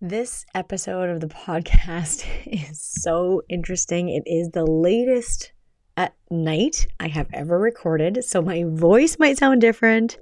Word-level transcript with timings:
This 0.00 0.44
episode 0.54 1.08
of 1.08 1.20
the 1.20 1.28
podcast 1.28 2.26
is 2.46 2.78
so 2.80 3.40
interesting. 3.48 4.10
It 4.10 4.24
is 4.26 4.50
the 4.50 4.66
latest 4.66 5.52
at 5.96 6.14
night 6.30 6.86
I 7.00 7.08
have 7.08 7.28
ever 7.32 7.58
recorded, 7.58 8.22
so 8.22 8.42
my 8.42 8.64
voice 8.66 9.18
might 9.18 9.38
sound 9.38 9.62
different 9.62 10.18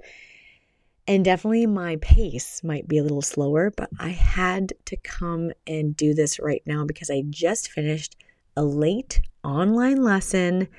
and 1.07 1.25
definitely 1.25 1.65
my 1.65 1.97
pace 1.97 2.63
might 2.63 2.87
be 2.87 2.97
a 2.97 3.03
little 3.03 3.21
slower, 3.21 3.71
but 3.75 3.89
I 3.99 4.09
had 4.09 4.73
to 4.85 4.95
come 4.95 5.51
and 5.67 5.95
do 5.95 6.13
this 6.13 6.39
right 6.39 6.63
now 6.65 6.85
because 6.85 7.09
I 7.09 7.23
just 7.29 7.69
finished 7.69 8.15
a 8.55 8.63
late 8.63 9.21
online 9.43 10.01
lesson. 10.01 10.69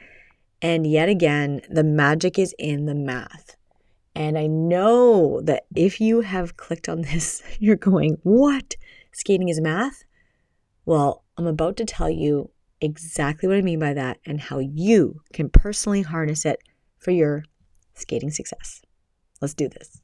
And 0.63 0.87
yet 0.87 1.11
again, 1.11 1.61
the 1.69 1.85
magic 1.85 2.39
is 2.39 2.55
in 2.59 2.87
the 2.87 2.95
math. 2.95 3.57
And 4.17 4.39
I 4.39 4.47
know 4.47 5.43
that 5.43 5.67
if 5.75 6.01
you 6.01 6.23
have 6.23 6.57
clicked 6.57 6.89
on 6.89 7.03
this, 7.03 7.43
you're 7.61 7.77
going, 7.77 8.17
What? 8.23 8.75
Skating 9.19 9.49
is 9.49 9.63
math? 9.63 10.05
Well, 10.85 11.25
I'm 11.39 11.47
about 11.47 11.79
to 11.79 11.87
tell 11.87 12.11
you 12.11 12.51
exactly 12.83 13.49
what 13.49 13.57
I 13.57 13.63
mean 13.63 13.79
by 13.79 13.95
that 13.95 14.19
and 14.27 14.39
how 14.39 14.59
you 14.59 15.23
can 15.33 15.49
personally 15.49 16.03
harness 16.03 16.45
it 16.45 16.61
for 16.99 17.13
your 17.13 17.43
skating 17.95 18.31
success. 18.31 18.83
Let's 19.41 19.55
do 19.55 19.71
this. 19.71 20.03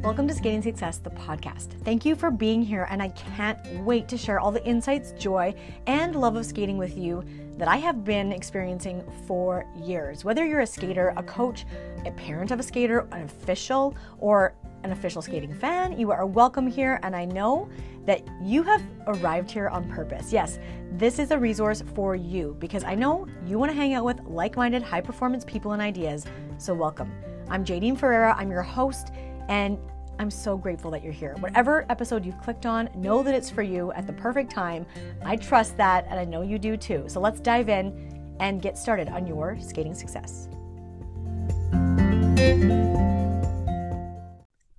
Welcome 0.00 0.28
to 0.28 0.34
Skating 0.34 0.62
Success, 0.62 0.98
the 0.98 1.10
podcast. 1.10 1.72
Thank 1.82 2.04
you 2.04 2.14
for 2.14 2.30
being 2.30 2.62
here, 2.62 2.86
and 2.88 3.02
I 3.02 3.08
can't 3.08 3.58
wait 3.82 4.06
to 4.06 4.16
share 4.16 4.38
all 4.38 4.52
the 4.52 4.64
insights, 4.64 5.10
joy, 5.18 5.52
and 5.88 6.14
love 6.14 6.36
of 6.36 6.46
skating 6.46 6.78
with 6.78 6.96
you 6.96 7.24
that 7.58 7.66
I 7.66 7.78
have 7.78 8.04
been 8.04 8.30
experiencing 8.30 9.02
for 9.26 9.66
years. 9.74 10.24
Whether 10.24 10.46
you're 10.46 10.60
a 10.60 10.66
skater, 10.66 11.12
a 11.16 11.24
coach, 11.24 11.66
a 12.04 12.12
parent 12.12 12.52
of 12.52 12.60
a 12.60 12.62
skater, 12.62 13.08
an 13.10 13.22
official, 13.24 13.96
or 14.18 14.54
an 14.86 14.92
official 14.92 15.20
skating 15.20 15.52
fan, 15.52 15.98
you 15.98 16.12
are 16.12 16.24
welcome 16.26 16.64
here, 16.64 17.00
and 17.02 17.14
I 17.16 17.24
know 17.24 17.68
that 18.04 18.22
you 18.40 18.62
have 18.62 18.80
arrived 19.08 19.50
here 19.50 19.68
on 19.68 19.88
purpose. 19.88 20.32
Yes, 20.32 20.60
this 20.92 21.18
is 21.18 21.32
a 21.32 21.38
resource 21.38 21.82
for 21.96 22.14
you 22.14 22.56
because 22.60 22.84
I 22.84 22.94
know 22.94 23.26
you 23.44 23.58
want 23.58 23.72
to 23.72 23.76
hang 23.76 23.94
out 23.94 24.04
with 24.04 24.20
like 24.24 24.56
minded, 24.56 24.84
high 24.84 25.00
performance 25.00 25.44
people 25.44 25.72
and 25.72 25.82
ideas. 25.82 26.24
So, 26.58 26.72
welcome. 26.72 27.12
I'm 27.50 27.64
Jadine 27.64 27.98
Ferreira, 27.98 28.36
I'm 28.38 28.48
your 28.48 28.62
host, 28.62 29.10
and 29.48 29.76
I'm 30.20 30.30
so 30.30 30.56
grateful 30.56 30.92
that 30.92 31.02
you're 31.02 31.12
here. 31.12 31.34
Whatever 31.40 31.84
episode 31.90 32.24
you've 32.24 32.40
clicked 32.40 32.64
on, 32.64 32.88
know 32.94 33.24
that 33.24 33.34
it's 33.34 33.50
for 33.50 33.62
you 33.62 33.90
at 33.92 34.06
the 34.06 34.12
perfect 34.12 34.52
time. 34.52 34.86
I 35.24 35.34
trust 35.34 35.76
that, 35.78 36.06
and 36.08 36.18
I 36.18 36.24
know 36.24 36.42
you 36.42 36.60
do 36.60 36.76
too. 36.76 37.06
So 37.08 37.18
let's 37.18 37.40
dive 37.40 37.68
in 37.68 38.22
and 38.38 38.62
get 38.62 38.78
started 38.78 39.08
on 39.08 39.26
your 39.26 39.58
skating 39.60 39.94
success. 39.94 40.48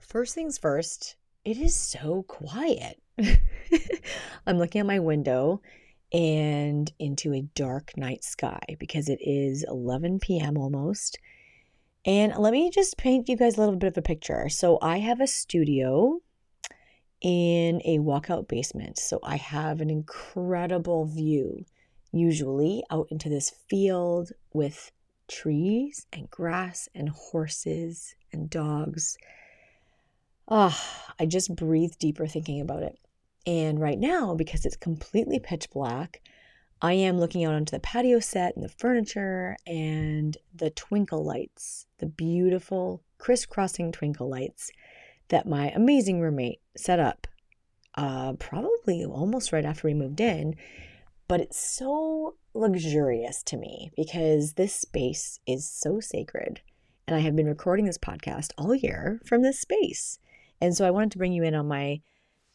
First 0.07 0.33
things 0.33 0.57
first, 0.57 1.17
it 1.43 1.57
is 1.57 1.75
so 1.75 2.23
quiet. 2.23 3.01
I'm 4.47 4.57
looking 4.57 4.79
at 4.79 4.87
my 4.87 4.99
window 4.99 5.61
and 6.13 6.91
into 6.97 7.33
a 7.33 7.41
dark 7.41 7.97
night 7.97 8.23
sky 8.23 8.61
because 8.79 9.09
it 9.09 9.19
is 9.21 9.65
11 9.67 10.19
p.m. 10.19 10.57
almost 10.57 11.19
and 12.05 12.33
let 12.37 12.53
me 12.53 12.69
just 12.69 12.97
paint 12.97 13.27
you 13.27 13.35
guys 13.35 13.57
a 13.57 13.59
little 13.59 13.75
bit 13.75 13.89
of 13.89 13.97
a 13.97 14.01
picture. 14.01 14.47
So 14.47 14.79
I 14.81 14.99
have 14.99 15.19
a 15.19 15.27
studio 15.27 16.21
in 17.19 17.81
a 17.83 17.99
walkout 17.99 18.47
basement. 18.47 18.97
So 18.97 19.19
I 19.23 19.35
have 19.35 19.81
an 19.81 19.89
incredible 19.89 21.03
view, 21.05 21.65
usually 22.13 22.81
out 22.89 23.07
into 23.11 23.27
this 23.27 23.49
field 23.69 24.31
with 24.53 24.93
trees 25.27 26.07
and 26.13 26.29
grass 26.31 26.87
and 26.95 27.09
horses 27.09 28.15
and 28.31 28.49
dogs. 28.49 29.17
Ah, 30.49 31.13
I 31.19 31.25
just 31.25 31.55
breathe 31.55 31.93
deeper 31.99 32.25
thinking 32.25 32.61
about 32.61 32.83
it. 32.83 32.97
And 33.45 33.79
right 33.79 33.99
now, 33.99 34.33
because 34.33 34.65
it's 34.65 34.77
completely 34.77 35.39
pitch 35.39 35.69
black, 35.69 36.21
I 36.81 36.93
am 36.93 37.19
looking 37.19 37.43
out 37.43 37.55
onto 37.55 37.71
the 37.71 37.79
patio 37.79 38.19
set 38.19 38.55
and 38.55 38.63
the 38.63 38.69
furniture 38.69 39.57
and 39.65 40.37
the 40.53 40.69
twinkle 40.69 41.23
lights, 41.23 41.87
the 41.97 42.05
beautiful 42.05 43.03
crisscrossing 43.17 43.91
twinkle 43.91 44.29
lights 44.29 44.71
that 45.29 45.47
my 45.47 45.69
amazing 45.71 46.21
roommate 46.21 46.61
set 46.75 46.99
up 46.99 47.27
uh, 47.95 48.33
probably 48.33 49.03
almost 49.03 49.51
right 49.51 49.65
after 49.65 49.87
we 49.87 49.93
moved 49.93 50.21
in. 50.21 50.55
But 51.27 51.41
it's 51.41 51.59
so 51.59 52.35
luxurious 52.53 53.43
to 53.43 53.57
me 53.57 53.91
because 53.97 54.53
this 54.53 54.73
space 54.73 55.39
is 55.45 55.69
so 55.69 55.99
sacred. 55.99 56.61
And 57.07 57.15
I 57.15 57.19
have 57.19 57.35
been 57.35 57.47
recording 57.47 57.85
this 57.85 57.97
podcast 57.97 58.51
all 58.57 58.75
year 58.75 59.19
from 59.25 59.41
this 59.41 59.59
space. 59.59 60.19
And 60.61 60.75
so 60.75 60.85
I 60.85 60.91
wanted 60.91 61.11
to 61.11 61.17
bring 61.17 61.33
you 61.33 61.43
in 61.43 61.55
on 61.55 61.67
my 61.67 62.01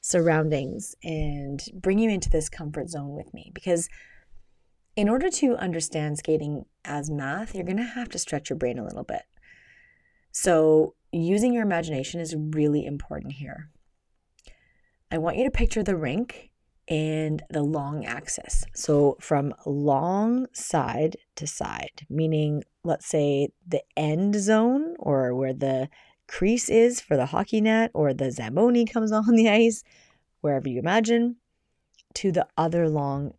surroundings 0.00 0.96
and 1.02 1.62
bring 1.74 1.98
you 1.98 2.10
into 2.10 2.28
this 2.28 2.48
comfort 2.48 2.90
zone 2.90 3.14
with 3.14 3.32
me 3.32 3.50
because 3.54 3.88
in 4.96 5.08
order 5.08 5.30
to 5.30 5.56
understand 5.56 6.18
skating 6.18 6.66
as 6.84 7.10
math, 7.10 7.54
you're 7.54 7.64
going 7.64 7.76
to 7.76 7.82
have 7.82 8.08
to 8.10 8.18
stretch 8.18 8.50
your 8.50 8.58
brain 8.58 8.78
a 8.78 8.84
little 8.84 9.04
bit. 9.04 9.22
So, 10.32 10.94
using 11.12 11.52
your 11.52 11.62
imagination 11.62 12.20
is 12.20 12.34
really 12.36 12.84
important 12.84 13.34
here. 13.34 13.70
I 15.10 15.19
want 15.19 15.36
you 15.36 15.44
to 15.44 15.50
picture 15.50 15.82
the 15.82 15.96
rink 15.96 16.50
and 16.88 17.42
the 17.50 17.62
long 17.62 18.04
axis. 18.04 18.64
So, 18.74 19.16
from 19.20 19.54
long 19.66 20.46
side 20.52 21.16
to 21.36 21.46
side, 21.46 22.06
meaning, 22.08 22.64
let's 22.82 23.06
say, 23.06 23.48
the 23.66 23.82
end 23.96 24.34
zone 24.36 24.94
or 24.98 25.34
where 25.34 25.54
the 25.54 25.88
crease 26.32 26.70
is 26.70 26.98
for 26.98 27.16
the 27.16 27.26
hockey 27.26 27.60
net 27.60 27.91
or 27.93 28.15
the 28.15 28.31
Zamboni 28.31 28.87
comes 28.87 29.12
on 29.12 29.34
the 29.34 29.48
ice, 29.48 29.84
wherever 30.41 30.69
you 30.69 30.78
imagine, 30.78 31.37
to 32.15 32.32
the 32.32 32.47
other 32.56 32.88
long 32.88 33.34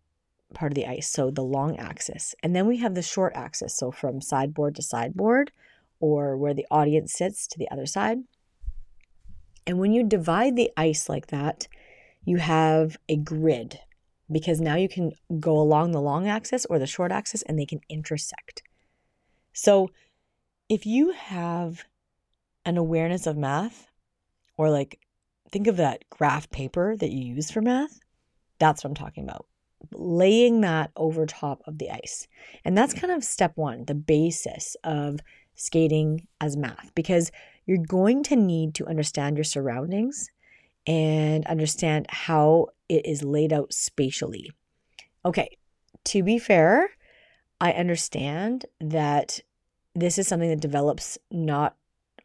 part 0.54 0.72
of 0.72 0.76
the 0.76 0.86
ice, 0.86 1.09
so 1.09 1.31
the 1.31 1.42
long 1.42 1.78
axis. 1.78 2.36
And 2.44 2.56
then 2.56 2.68
we 2.68 2.78
have 2.78 2.94
the 2.94 3.02
short 3.02 3.34
axis, 3.36 3.76
so 3.76 3.92
from 3.92 4.22
sideboard 4.22 4.76
to 4.76 4.84
sideboard, 4.84 5.52
or 6.00 6.38
where 6.38 6.54
the 6.54 6.68
audience 6.70 7.14
sits 7.14 7.48
to 7.48 7.58
the 7.58 7.70
other 7.72 7.88
side. 7.88 8.20
And 9.66 9.80
when 9.80 9.92
you 9.92 10.04
divide 10.04 10.56
the 10.56 10.72
ice 10.78 11.10
like 11.10 11.28
that, 11.28 11.68
you 12.25 12.38
have 12.38 12.98
a 13.10 13.18
grid 13.18 13.80
because 14.31 14.62
now 14.62 14.75
you 14.75 14.88
can 14.88 15.14
go 15.40 15.58
along 15.58 15.92
the 15.92 16.02
long 16.02 16.28
axis 16.28 16.66
or 16.66 16.78
the 16.78 16.88
short 16.88 17.12
axis 17.12 17.42
and 17.44 17.58
they 17.58 17.66
can 17.66 17.81
intersect. 17.90 18.62
So 19.52 19.90
if 20.70 20.86
you 20.86 21.12
have 21.12 21.86
an 22.66 22.78
awareness 22.78 23.28
of 23.28 23.38
math, 23.38 23.88
or 24.57 24.69
like 24.69 25.00
think 25.51 25.68
of 25.68 25.78
that 25.78 26.03
graph 26.09 26.50
paper 26.50 26.96
that 26.97 27.12
you 27.12 27.35
use 27.35 27.51
for 27.51 27.62
math, 27.62 28.00
that's 28.59 28.84
what 28.84 28.90
I'm 28.90 28.96
talking 28.96 29.24
about 29.24 29.46
laying 29.91 30.62
that 30.62 30.91
over 30.96 31.25
top 31.25 31.62
of 31.68 31.78
the 31.78 31.90
ice. 31.91 32.28
And 32.63 32.78
that's 32.78 32.94
kind 32.94 33.12
of 33.12 33.24
step 33.24 33.53
one, 33.56 33.85
the 33.85 33.96
basis 33.96 34.78
of 34.84 35.19
skating 35.56 36.28
as 36.41 36.57
math, 36.57 36.91
because 36.96 37.31
you're 37.66 37.78
going 37.78 38.24
to 38.24 38.35
need 38.35 38.75
to 38.75 38.88
understand 38.88 39.38
your 39.38 39.44
surroundings 39.44 40.30
and 40.85 41.45
understand 41.45 42.07
how 42.09 42.68
it 42.90 43.06
is 43.06 43.24
laid 43.24 43.53
out 43.53 43.74
spatially. 43.74 44.51
Okay, 45.25 45.57
to 46.06 46.24
be 46.24 46.40
fair, 46.40 46.90
I 47.62 47.72
understand 47.72 48.66
that 48.81 49.40
this 49.95 50.18
is 50.18 50.28
something 50.28 50.50
that 50.50 50.59
develops 50.59 51.18
not 51.31 51.75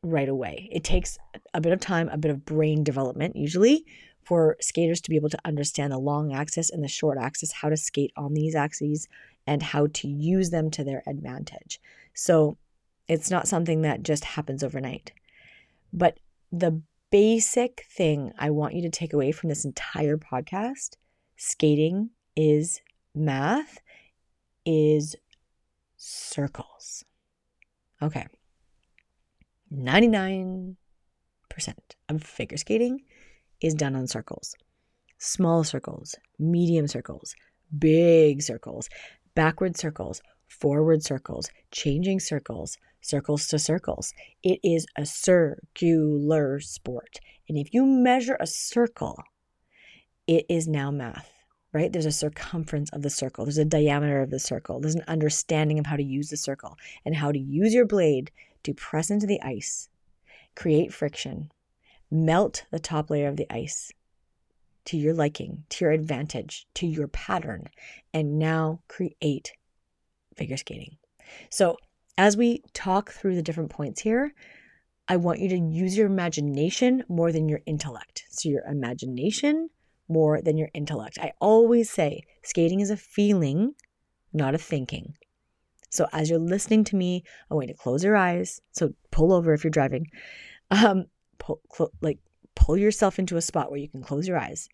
right 0.02 0.28
away. 0.28 0.68
It 0.72 0.84
takes 0.84 1.18
a 1.54 1.60
bit 1.60 1.72
of 1.72 1.80
time, 1.80 2.08
a 2.08 2.18
bit 2.18 2.30
of 2.30 2.44
brain 2.44 2.84
development 2.84 3.36
usually 3.36 3.84
for 4.22 4.56
skaters 4.60 5.00
to 5.00 5.10
be 5.10 5.16
able 5.16 5.30
to 5.30 5.38
understand 5.44 5.92
the 5.92 5.98
long 5.98 6.32
axis 6.32 6.70
and 6.70 6.84
the 6.84 6.88
short 6.88 7.18
axis, 7.18 7.52
how 7.52 7.68
to 7.68 7.76
skate 7.76 8.12
on 8.16 8.34
these 8.34 8.54
axes, 8.54 9.08
and 9.46 9.62
how 9.62 9.86
to 9.94 10.06
use 10.06 10.50
them 10.50 10.70
to 10.70 10.84
their 10.84 11.02
advantage. 11.06 11.80
So 12.14 12.58
it's 13.08 13.30
not 13.30 13.48
something 13.48 13.82
that 13.82 14.02
just 14.02 14.24
happens 14.24 14.62
overnight. 14.62 15.12
But 15.92 16.18
the 16.52 16.82
basic 17.10 17.86
thing 17.90 18.32
I 18.38 18.50
want 18.50 18.74
you 18.74 18.82
to 18.82 18.90
take 18.90 19.14
away 19.14 19.32
from 19.32 19.48
this 19.48 19.64
entire 19.64 20.18
podcast 20.18 20.96
skating 21.36 22.10
is 22.36 22.82
math, 23.14 23.78
is 24.66 25.16
circles. 25.96 27.04
Okay. 28.02 28.26
99% 29.72 30.76
of 32.08 32.22
figure 32.22 32.56
skating 32.56 33.02
is 33.60 33.74
done 33.74 33.96
on 33.96 34.06
circles 34.06 34.54
small 35.20 35.64
circles, 35.64 36.14
medium 36.38 36.86
circles, 36.86 37.34
big 37.76 38.40
circles, 38.40 38.88
backward 39.34 39.76
circles, 39.76 40.22
forward 40.46 41.02
circles, 41.02 41.50
changing 41.70 42.20
circles, 42.20 42.78
circles 43.00 43.48
to 43.48 43.58
circles. 43.58 44.14
It 44.42 44.60
is 44.62 44.86
a 44.96 45.04
circular 45.04 46.60
sport. 46.60 47.18
And 47.48 47.58
if 47.58 47.74
you 47.74 47.84
measure 47.84 48.36
a 48.38 48.46
circle, 48.46 49.20
it 50.26 50.46
is 50.48 50.68
now 50.68 50.90
math, 50.90 51.32
right? 51.72 51.92
There's 51.92 52.06
a 52.06 52.12
circumference 52.12 52.90
of 52.90 53.02
the 53.02 53.10
circle, 53.10 53.44
there's 53.44 53.58
a 53.58 53.64
diameter 53.64 54.20
of 54.20 54.30
the 54.30 54.38
circle, 54.38 54.80
there's 54.80 54.94
an 54.94 55.04
understanding 55.08 55.78
of 55.78 55.86
how 55.86 55.96
to 55.96 56.02
use 56.02 56.28
the 56.28 56.36
circle 56.36 56.76
and 57.04 57.16
how 57.16 57.32
to 57.32 57.38
use 57.38 57.74
your 57.74 57.86
blade 57.86 58.30
to 58.64 58.74
press 58.74 59.10
into 59.10 59.26
the 59.26 59.40
ice, 59.42 59.88
create 60.54 60.92
friction, 60.92 61.50
Melt 62.10 62.64
the 62.70 62.78
top 62.78 63.10
layer 63.10 63.28
of 63.28 63.36
the 63.36 63.46
ice 63.52 63.92
to 64.86 64.96
your 64.96 65.12
liking, 65.12 65.64
to 65.68 65.84
your 65.84 65.92
advantage, 65.92 66.66
to 66.72 66.86
your 66.86 67.08
pattern, 67.08 67.68
and 68.14 68.38
now 68.38 68.80
create 68.88 69.52
figure 70.34 70.56
skating. 70.56 70.96
So, 71.50 71.76
as 72.16 72.36
we 72.36 72.62
talk 72.72 73.12
through 73.12 73.34
the 73.34 73.42
different 73.42 73.68
points 73.68 74.00
here, 74.00 74.32
I 75.06 75.18
want 75.18 75.40
you 75.40 75.50
to 75.50 75.58
use 75.58 75.98
your 75.98 76.06
imagination 76.06 77.04
more 77.08 77.30
than 77.30 77.48
your 77.48 77.60
intellect. 77.66 78.24
So, 78.30 78.48
your 78.48 78.64
imagination 78.64 79.68
more 80.08 80.40
than 80.40 80.56
your 80.56 80.70
intellect. 80.72 81.18
I 81.20 81.32
always 81.40 81.90
say 81.90 82.22
skating 82.42 82.80
is 82.80 82.90
a 82.90 82.96
feeling, 82.96 83.74
not 84.32 84.54
a 84.54 84.58
thinking. 84.58 85.14
So, 85.90 86.06
as 86.12 86.28
you're 86.28 86.38
listening 86.38 86.84
to 86.84 86.96
me, 86.96 87.24
I 87.50 87.54
want 87.54 87.68
you 87.68 87.74
to 87.74 87.80
close 87.80 88.04
your 88.04 88.16
eyes. 88.16 88.60
So, 88.72 88.92
pull 89.10 89.32
over 89.32 89.52
if 89.52 89.64
you're 89.64 89.70
driving. 89.70 90.06
Um, 90.70 91.06
pull, 91.38 91.60
cl- 91.72 91.92
like, 92.00 92.18
pull 92.54 92.76
yourself 92.76 93.18
into 93.18 93.36
a 93.36 93.42
spot 93.42 93.70
where 93.70 93.80
you 93.80 93.88
can 93.88 94.02
close 94.02 94.28
your 94.28 94.38
eyes 94.38 94.68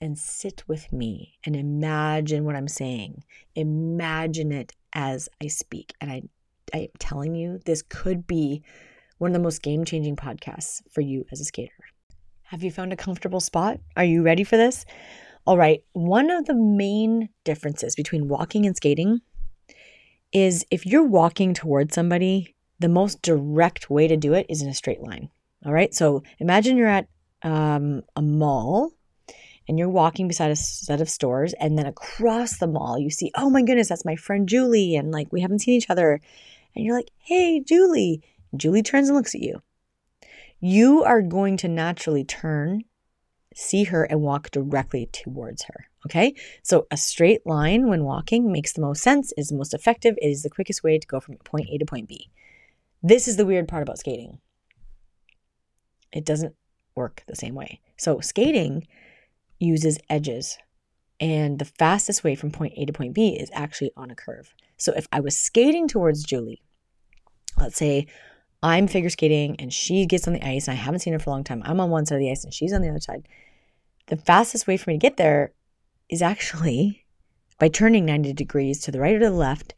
and 0.00 0.18
sit 0.18 0.62
with 0.68 0.92
me 0.92 1.38
and 1.46 1.56
imagine 1.56 2.44
what 2.44 2.56
I'm 2.56 2.68
saying. 2.68 3.24
Imagine 3.54 4.52
it 4.52 4.72
as 4.92 5.28
I 5.42 5.46
speak. 5.46 5.94
And 6.00 6.10
I, 6.10 6.22
I 6.74 6.78
am 6.78 6.88
telling 6.98 7.34
you, 7.34 7.60
this 7.64 7.82
could 7.82 8.26
be 8.26 8.62
one 9.18 9.30
of 9.30 9.34
the 9.34 9.42
most 9.42 9.62
game 9.62 9.84
changing 9.84 10.16
podcasts 10.16 10.82
for 10.90 11.00
you 11.00 11.24
as 11.32 11.40
a 11.40 11.44
skater. 11.44 11.72
Have 12.42 12.62
you 12.62 12.70
found 12.70 12.92
a 12.92 12.96
comfortable 12.96 13.40
spot? 13.40 13.80
Are 13.96 14.04
you 14.04 14.22
ready 14.22 14.44
for 14.44 14.56
this? 14.56 14.84
All 15.46 15.56
right. 15.56 15.82
One 15.92 16.30
of 16.30 16.46
the 16.46 16.54
main 16.54 17.30
differences 17.44 17.94
between 17.94 18.28
walking 18.28 18.66
and 18.66 18.76
skating 18.76 19.20
is 20.34 20.66
if 20.70 20.84
you're 20.84 21.06
walking 21.06 21.54
towards 21.54 21.94
somebody, 21.94 22.54
the 22.80 22.88
most 22.88 23.22
direct 23.22 23.88
way 23.88 24.08
to 24.08 24.16
do 24.16 24.34
it 24.34 24.46
is 24.48 24.60
in 24.60 24.68
a 24.68 24.74
straight 24.74 25.00
line. 25.00 25.30
All 25.64 25.72
right. 25.72 25.94
So 25.94 26.22
imagine 26.38 26.76
you're 26.76 26.88
at 26.88 27.08
um, 27.42 28.02
a 28.16 28.20
mall 28.20 28.92
and 29.68 29.78
you're 29.78 29.88
walking 29.88 30.28
beside 30.28 30.50
a 30.50 30.56
set 30.56 31.00
of 31.00 31.08
stores 31.08 31.54
and 31.54 31.78
then 31.78 31.86
across 31.86 32.58
the 32.58 32.66
mall 32.66 32.98
you 32.98 33.10
see 33.10 33.30
oh 33.34 33.50
my 33.50 33.62
goodness 33.62 33.88
that's 33.88 34.04
my 34.04 34.16
friend 34.16 34.48
julie 34.48 34.96
and 34.96 35.10
like 35.10 35.32
we 35.32 35.40
haven't 35.40 35.60
seen 35.60 35.74
each 35.74 35.90
other 35.90 36.20
and 36.74 36.84
you're 36.84 36.96
like 36.96 37.10
hey 37.18 37.60
julie 37.60 38.22
julie 38.56 38.82
turns 38.82 39.08
and 39.08 39.16
looks 39.16 39.34
at 39.34 39.40
you 39.40 39.62
you 40.60 41.02
are 41.02 41.22
going 41.22 41.56
to 41.56 41.68
naturally 41.68 42.24
turn 42.24 42.82
see 43.54 43.84
her 43.84 44.04
and 44.04 44.20
walk 44.20 44.50
directly 44.50 45.06
towards 45.12 45.64
her 45.64 45.86
okay 46.04 46.34
so 46.62 46.86
a 46.90 46.96
straight 46.96 47.46
line 47.46 47.88
when 47.88 48.04
walking 48.04 48.50
makes 48.50 48.72
the 48.72 48.80
most 48.80 49.02
sense 49.02 49.32
is 49.36 49.48
the 49.48 49.56
most 49.56 49.74
effective 49.74 50.14
it 50.20 50.26
is 50.26 50.42
the 50.42 50.50
quickest 50.50 50.82
way 50.82 50.98
to 50.98 51.06
go 51.06 51.20
from 51.20 51.36
point 51.38 51.68
a 51.70 51.78
to 51.78 51.84
point 51.84 52.08
b 52.08 52.30
this 53.02 53.28
is 53.28 53.36
the 53.36 53.46
weird 53.46 53.68
part 53.68 53.82
about 53.82 53.98
skating 53.98 54.38
it 56.12 56.24
doesn't 56.24 56.54
work 56.94 57.22
the 57.26 57.36
same 57.36 57.54
way 57.54 57.80
so 57.96 58.20
skating 58.20 58.86
uses 59.64 59.98
edges. 60.08 60.58
And 61.20 61.58
the 61.58 61.64
fastest 61.64 62.24
way 62.24 62.34
from 62.34 62.50
point 62.50 62.74
A 62.76 62.84
to 62.84 62.92
point 62.92 63.14
B 63.14 63.28
is 63.28 63.50
actually 63.52 63.92
on 63.96 64.10
a 64.10 64.14
curve. 64.14 64.54
So 64.76 64.92
if 64.96 65.06
I 65.12 65.20
was 65.20 65.38
skating 65.38 65.88
towards 65.88 66.24
Julie, 66.24 66.62
let's 67.56 67.76
say 67.76 68.06
I'm 68.64 68.88
figure 68.88 69.10
skating 69.10 69.56
and 69.58 69.70
she 69.70 70.06
gets 70.06 70.26
on 70.26 70.32
the 70.32 70.42
ice 70.42 70.68
and 70.68 70.78
I 70.78 70.80
haven't 70.80 71.00
seen 71.00 71.12
her 71.12 71.18
for 71.18 71.28
a 71.28 71.34
long 71.34 71.44
time. 71.44 71.62
I'm 71.66 71.80
on 71.80 71.90
one 71.90 72.06
side 72.06 72.14
of 72.14 72.20
the 72.20 72.30
ice 72.30 72.44
and 72.44 72.54
she's 72.54 72.72
on 72.72 72.80
the 72.80 72.88
other 72.88 72.98
side. 72.98 73.28
The 74.06 74.16
fastest 74.16 74.66
way 74.66 74.78
for 74.78 74.88
me 74.88 74.94
to 74.94 75.02
get 75.02 75.18
there 75.18 75.52
is 76.08 76.22
actually 76.22 77.04
by 77.58 77.68
turning 77.68 78.06
90 78.06 78.32
degrees 78.32 78.80
to 78.80 78.90
the 78.90 79.00
right 79.00 79.14
or 79.14 79.18
to 79.18 79.26
the 79.26 79.30
left 79.32 79.74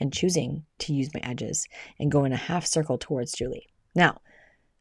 and 0.00 0.12
choosing 0.12 0.64
to 0.80 0.92
use 0.92 1.14
my 1.14 1.20
edges 1.22 1.68
and 2.00 2.10
go 2.10 2.24
in 2.24 2.32
a 2.32 2.36
half 2.36 2.66
circle 2.66 2.98
towards 2.98 3.32
Julie. 3.34 3.68
Now, 3.94 4.20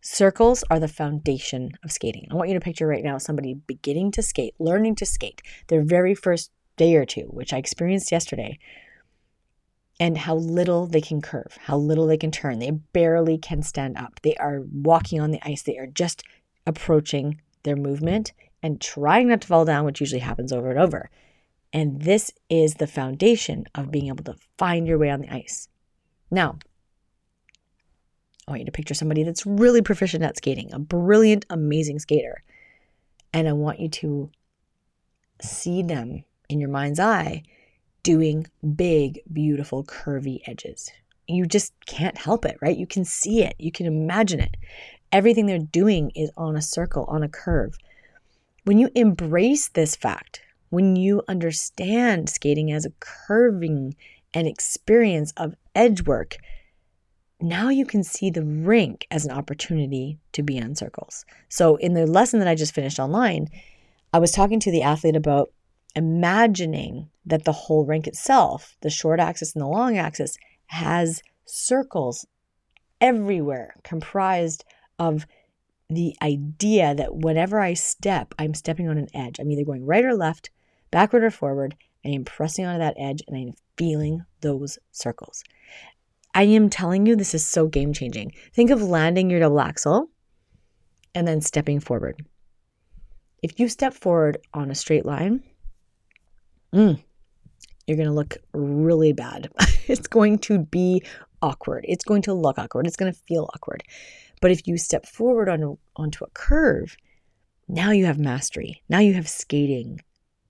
Circles 0.06 0.66
are 0.70 0.82
the 0.82 0.90
foundation 0.90 1.72
of 1.82 1.94
skating. 1.94 2.28
I 2.30 2.36
want 2.36 2.50
you 2.50 2.56
to 2.56 2.60
picture 2.60 2.86
right 2.86 3.06
now 3.06 3.18
somebody 3.18 3.54
beginning 3.54 4.12
to 4.12 4.22
skate, 4.22 4.54
learning 4.60 4.96
to 4.96 5.06
skate, 5.06 5.42
their 5.70 5.82
very 5.82 6.14
first 6.14 6.52
day 6.76 6.96
or 6.96 7.06
two, 7.06 7.28
which 7.28 7.54
I 7.54 7.58
experienced 7.58 8.12
yesterday, 8.12 8.60
and 10.04 10.18
how 10.18 10.36
little 10.36 10.86
they 10.86 11.00
can 11.00 11.22
curve, 11.22 11.58
how 11.62 11.78
little 11.78 12.08
they 12.08 12.18
can 12.18 12.30
turn. 12.30 12.60
They 12.60 12.72
barely 12.72 13.38
can 13.38 13.64
stand 13.64 13.98
up. 13.98 14.20
They 14.22 14.36
are 14.36 14.60
walking 14.70 15.22
on 15.22 15.32
the 15.32 15.40
ice, 15.48 15.62
they 15.62 15.78
are 15.78 15.88
just 15.88 16.24
approaching 16.68 17.40
their 17.64 17.78
movement 17.78 18.34
and 18.62 18.82
trying 18.82 19.30
not 19.30 19.40
to 19.40 19.48
fall 19.48 19.64
down, 19.64 19.86
which 19.86 20.02
usually 20.02 20.20
happens 20.20 20.52
over 20.52 20.72
and 20.72 20.78
over. 20.78 21.10
And 21.72 22.02
this 22.02 22.32
is 22.50 22.76
the 22.76 22.86
foundation 22.86 23.64
of 23.76 23.92
being 23.92 24.10
able 24.10 24.26
to 24.26 24.36
find 24.58 24.86
your 24.86 24.98
way 24.98 25.10
on 25.10 25.22
the 25.22 25.34
ice. 25.34 25.70
Now, 26.30 26.58
I 28.46 28.52
want 28.52 28.60
you 28.60 28.66
to 28.66 28.74
picture 28.74 28.94
somebody 28.94 29.24
that's 29.24 29.46
really 29.46 29.82
proficient 29.82 30.22
at 30.22 30.36
skating, 30.36 30.74
a 30.74 30.80
brilliant, 30.80 31.46
amazing 31.50 32.00
skater. 32.00 32.44
And 33.32 33.48
I 33.48 33.54
want 33.54 33.80
you 33.80 33.88
to 33.88 34.32
see 35.42 35.82
them 35.82 36.26
in 36.50 36.60
your 36.60 36.70
mind's 36.70 37.00
eye 37.00 37.44
doing 38.04 38.48
big, 38.76 39.22
beautiful, 39.32 39.84
curvy 39.84 40.42
edges. 40.46 40.92
You 41.28 41.46
just 41.46 41.74
can't 41.86 42.18
help 42.18 42.46
it, 42.46 42.58
right? 42.62 42.78
You 42.78 42.86
can 42.86 43.06
see 43.06 43.44
it, 43.44 43.56
you 43.58 43.72
can 43.72 43.86
imagine 43.86 44.40
it. 44.40 44.56
Everything 45.12 45.46
they're 45.46 45.60
doing 45.60 46.12
is 46.16 46.32
on 46.36 46.56
a 46.56 46.62
circle, 46.62 47.06
on 47.08 47.24
a 47.24 47.30
curve. 47.30 47.78
When 48.66 48.78
you 48.78 48.90
embrace 48.96 49.70
this 49.70 49.96
fact, 49.96 50.42
when 50.70 50.96
you 50.96 51.22
understand 51.28 52.30
skating 52.30 52.72
as 52.72 52.86
a 52.86 52.94
curving 53.00 53.96
and 54.34 54.48
experience 54.48 55.32
of 55.38 55.56
edge 55.76 56.06
work, 56.06 56.38
now 57.40 57.70
you 57.70 57.86
can 57.86 58.04
see 58.04 58.30
the 58.30 58.44
rink 58.44 59.06
as 59.12 59.26
an 59.26 59.32
opportunity 59.32 60.18
to 60.32 60.42
be 60.42 60.62
on 60.62 60.76
circles. 60.76 61.26
So, 61.50 61.76
in 61.76 61.94
the 61.94 62.08
lesson 62.08 62.40
that 62.40 62.48
I 62.48 62.56
just 62.56 62.74
finished 62.74 63.00
online, 63.00 63.50
I 64.14 64.20
was 64.20 64.32
talking 64.32 64.60
to 64.62 64.72
the 64.72 64.82
athlete 64.82 65.16
about 65.16 65.52
imagining 65.96 67.10
that 67.26 67.46
the 67.46 67.52
whole 67.52 67.86
rink 67.86 68.08
itself, 68.08 68.76
the 68.82 68.90
short 68.90 69.20
axis 69.20 69.54
and 69.54 69.62
the 69.62 69.68
long 69.68 69.98
axis, 69.98 70.38
has 70.68 71.22
circles 71.46 72.26
everywhere 73.00 73.76
comprised 73.84 74.64
of 74.98 75.26
the 75.90 76.16
idea 76.22 76.96
that 76.96 77.16
whenever 77.18 77.60
I 77.60 77.74
step, 77.74 78.34
I'm 78.40 78.54
stepping 78.54 78.90
on 78.90 78.98
an 78.98 79.10
edge. 79.14 79.40
I'm 79.40 79.52
either 79.52 79.66
going 79.66 79.86
right 79.86 80.04
or 80.04 80.16
left, 80.16 80.50
backward 80.92 81.24
or 81.24 81.32
forward, 81.32 81.76
and 82.04 82.14
I'm 82.14 82.26
pressing 82.26 82.66
onto 82.66 82.80
that 82.80 82.96
edge 82.98 83.22
and 83.28 83.38
I'm 83.38 83.54
feeling 83.78 84.26
those 84.42 84.80
circles. 84.92 85.44
I 86.34 86.44
am 86.44 86.70
telling 86.70 87.06
you, 87.06 87.16
this 87.16 87.36
is 87.36 87.46
so 87.46 87.68
game 87.68 87.94
changing. 87.94 88.34
Think 88.54 88.72
of 88.72 88.82
landing 88.82 89.30
your 89.30 89.40
double 89.40 89.60
axel 89.60 90.10
and 91.14 91.28
then 91.28 91.42
stepping 91.42 91.80
forward. 91.80 92.26
If 93.44 93.60
you 93.60 93.68
step 93.68 93.94
forward 93.94 94.38
on 94.54 94.72
a 94.72 94.76
straight 94.76 95.06
line, 95.06 95.44
mm, 96.74 97.02
you're 97.88 97.98
going 97.98 98.10
to 98.10 98.14
look 98.14 98.38
really 98.54 99.14
bad. 99.14 99.50
it's 99.88 100.08
going 100.08 100.40
to 100.40 100.60
be 100.60 101.04
awkward. 101.42 101.86
It's 101.88 102.06
going 102.06 102.22
to 102.24 102.34
look 102.34 102.58
awkward. 102.58 102.88
It's 102.88 102.96
going 102.96 103.12
to 103.12 103.20
feel 103.28 103.50
awkward. 103.54 103.84
But 104.42 104.52
if 104.52 104.68
you 104.68 104.78
step 104.78 105.06
forward 105.06 105.50
on, 105.50 105.78
onto 105.96 106.26
a 106.26 106.30
curve, 106.34 106.98
now 107.68 107.92
you 107.92 108.06
have 108.06 108.20
mastery. 108.20 108.82
Now 108.90 109.00
you 109.00 109.14
have 109.14 109.30
skating 109.30 110.02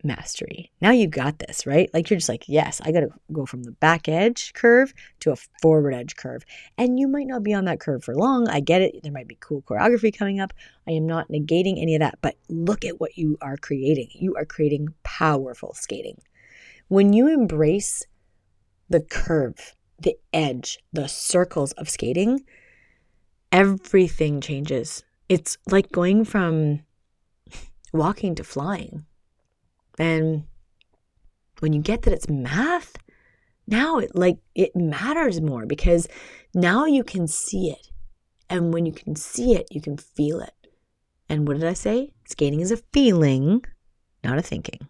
mastery. 0.03 0.71
Now 0.81 0.91
you 0.91 1.07
got 1.07 1.39
this, 1.39 1.65
right? 1.65 1.89
Like 1.93 2.09
you're 2.09 2.17
just 2.19 2.29
like, 2.29 2.45
yes, 2.47 2.81
I 2.83 2.91
got 2.91 3.01
to 3.01 3.09
go 3.31 3.45
from 3.45 3.63
the 3.63 3.71
back 3.71 4.07
edge 4.07 4.53
curve 4.53 4.93
to 5.21 5.31
a 5.31 5.35
forward 5.61 5.93
edge 5.93 6.15
curve. 6.15 6.43
And 6.77 6.99
you 6.99 7.07
might 7.07 7.27
not 7.27 7.43
be 7.43 7.53
on 7.53 7.65
that 7.65 7.79
curve 7.79 8.03
for 8.03 8.15
long. 8.15 8.47
I 8.47 8.59
get 8.59 8.81
it. 8.81 9.01
There 9.03 9.11
might 9.11 9.27
be 9.27 9.37
cool 9.39 9.61
choreography 9.61 10.15
coming 10.15 10.39
up. 10.39 10.53
I 10.87 10.91
am 10.91 11.05
not 11.05 11.29
negating 11.29 11.81
any 11.81 11.95
of 11.95 12.01
that, 12.01 12.19
but 12.21 12.35
look 12.49 12.83
at 12.85 12.99
what 12.99 13.17
you 13.17 13.37
are 13.41 13.57
creating. 13.57 14.09
You 14.13 14.35
are 14.35 14.45
creating 14.45 14.89
powerful 15.03 15.73
skating. 15.73 16.21
When 16.87 17.13
you 17.13 17.27
embrace 17.27 18.03
the 18.89 19.01
curve, 19.01 19.75
the 19.99 20.17
edge, 20.33 20.79
the 20.91 21.07
circles 21.07 21.71
of 21.73 21.89
skating, 21.89 22.41
everything 23.51 24.41
changes. 24.41 25.03
It's 25.29 25.57
like 25.67 25.91
going 25.91 26.25
from 26.25 26.81
walking 27.93 28.35
to 28.35 28.43
flying 28.43 29.05
and 29.97 30.45
when 31.59 31.73
you 31.73 31.81
get 31.81 32.03
that 32.03 32.13
it's 32.13 32.29
math, 32.29 32.97
now 33.67 33.99
it 33.99 34.15
like 34.15 34.37
it 34.55 34.75
matters 34.75 35.39
more 35.41 35.65
because 35.65 36.07
now 36.53 36.85
you 36.85 37.03
can 37.03 37.27
see 37.27 37.69
it. 37.69 37.89
And 38.49 38.73
when 38.73 38.85
you 38.85 38.91
can 38.91 39.15
see 39.15 39.55
it, 39.55 39.67
you 39.71 39.81
can 39.81 39.97
feel 39.97 40.39
it. 40.39 40.53
And 41.29 41.47
what 41.47 41.57
did 41.57 41.67
I 41.67 41.73
say? 41.73 42.11
Skating 42.25 42.59
is 42.59 42.71
a 42.71 42.77
feeling, 42.77 43.63
not 44.23 44.37
a 44.37 44.41
thinking. 44.41 44.89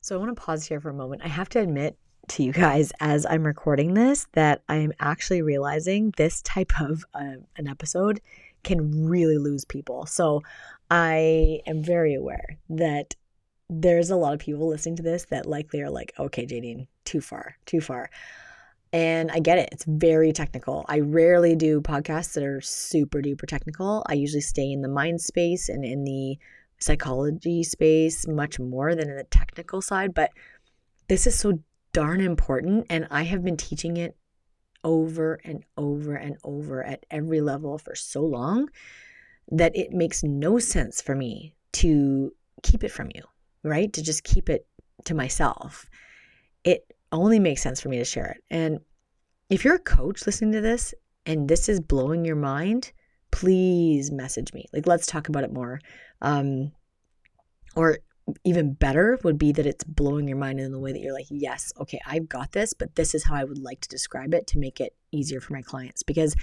So 0.00 0.14
I 0.14 0.18
want 0.18 0.36
to 0.36 0.40
pause 0.40 0.66
here 0.66 0.80
for 0.80 0.90
a 0.90 0.94
moment. 0.94 1.22
I 1.24 1.28
have 1.28 1.48
to 1.50 1.60
admit 1.60 1.98
to 2.28 2.42
you 2.42 2.52
guys 2.52 2.92
as 3.00 3.26
I'm 3.26 3.44
recording 3.44 3.94
this 3.94 4.26
that 4.32 4.62
I 4.68 4.76
am 4.76 4.92
actually 5.00 5.42
realizing 5.42 6.12
this 6.16 6.42
type 6.42 6.80
of 6.80 7.04
uh, 7.14 7.38
an 7.56 7.68
episode 7.68 8.20
can 8.62 9.08
really 9.08 9.38
lose 9.38 9.64
people. 9.64 10.06
So 10.06 10.42
I 10.90 11.60
am 11.66 11.82
very 11.82 12.14
aware 12.14 12.58
that 12.68 13.16
there's 13.70 14.10
a 14.10 14.16
lot 14.16 14.34
of 14.34 14.40
people 14.40 14.68
listening 14.68 14.96
to 14.96 15.02
this 15.02 15.26
that 15.26 15.46
likely 15.46 15.80
are 15.80 15.90
like, 15.90 16.12
okay, 16.18 16.46
Jadine, 16.46 16.86
too 17.04 17.20
far, 17.20 17.56
too 17.66 17.80
far. 17.80 18.10
And 18.92 19.30
I 19.30 19.40
get 19.40 19.58
it. 19.58 19.68
It's 19.70 19.84
very 19.86 20.32
technical. 20.32 20.86
I 20.88 21.00
rarely 21.00 21.54
do 21.54 21.82
podcasts 21.82 22.32
that 22.34 22.44
are 22.44 22.62
super 22.62 23.20
duper 23.20 23.46
technical. 23.46 24.02
I 24.08 24.14
usually 24.14 24.40
stay 24.40 24.72
in 24.72 24.80
the 24.80 24.88
mind 24.88 25.20
space 25.20 25.68
and 25.68 25.84
in 25.84 26.04
the 26.04 26.38
psychology 26.80 27.62
space 27.62 28.26
much 28.26 28.58
more 28.58 28.94
than 28.94 29.10
in 29.10 29.16
the 29.16 29.24
technical 29.24 29.82
side. 29.82 30.14
But 30.14 30.30
this 31.08 31.26
is 31.26 31.38
so 31.38 31.58
darn 31.92 32.22
important. 32.22 32.86
And 32.88 33.06
I 33.10 33.24
have 33.24 33.44
been 33.44 33.58
teaching 33.58 33.98
it 33.98 34.16
over 34.84 35.38
and 35.44 35.64
over 35.76 36.14
and 36.14 36.36
over 36.44 36.82
at 36.82 37.04
every 37.10 37.42
level 37.42 37.76
for 37.76 37.94
so 37.94 38.22
long 38.24 38.70
that 39.50 39.76
it 39.76 39.92
makes 39.92 40.22
no 40.22 40.58
sense 40.58 41.02
for 41.02 41.14
me 41.14 41.54
to 41.72 42.32
keep 42.62 42.84
it 42.84 42.92
from 42.92 43.10
you, 43.14 43.22
right? 43.62 43.92
To 43.92 44.02
just 44.02 44.24
keep 44.24 44.48
it 44.48 44.66
to 45.04 45.14
myself. 45.14 45.86
It 46.64 46.92
only 47.12 47.38
makes 47.38 47.62
sense 47.62 47.80
for 47.80 47.88
me 47.88 47.98
to 47.98 48.04
share 48.04 48.26
it. 48.26 48.44
And 48.50 48.78
if 49.50 49.64
you're 49.64 49.76
a 49.76 49.80
coach 49.80 50.26
listening 50.26 50.52
to 50.52 50.60
this 50.60 50.94
and 51.26 51.48
this 51.48 51.68
is 51.68 51.80
blowing 51.80 52.24
your 52.24 52.36
mind, 52.36 52.92
please 53.30 54.10
message 54.10 54.52
me. 54.52 54.66
Like, 54.72 54.86
let's 54.86 55.06
talk 55.06 55.28
about 55.28 55.44
it 55.44 55.52
more. 55.52 55.80
Um, 56.20 56.72
or 57.76 57.98
even 58.44 58.74
better 58.74 59.18
would 59.24 59.38
be 59.38 59.52
that 59.52 59.66
it's 59.66 59.84
blowing 59.84 60.28
your 60.28 60.36
mind 60.36 60.60
in 60.60 60.72
the 60.72 60.78
way 60.78 60.92
that 60.92 61.00
you're 61.00 61.14
like, 61.14 61.28
yes, 61.30 61.72
okay, 61.80 62.00
I've 62.06 62.28
got 62.28 62.52
this, 62.52 62.72
but 62.74 62.94
this 62.94 63.14
is 63.14 63.24
how 63.24 63.34
I 63.34 63.44
would 63.44 63.58
like 63.58 63.80
to 63.80 63.88
describe 63.88 64.34
it 64.34 64.46
to 64.48 64.58
make 64.58 64.80
it 64.80 64.94
easier 65.12 65.40
for 65.40 65.54
my 65.54 65.62
clients. 65.62 66.02
Because 66.02 66.34